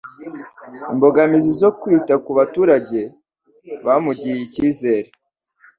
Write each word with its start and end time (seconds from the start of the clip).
imbogamizi 0.91 1.51
zo 1.61 1.69
kwita 1.79 2.13
ku 2.23 2.31
baturage 2.37 3.01
bamugiriye 3.85 4.41
icyizere 4.47 5.09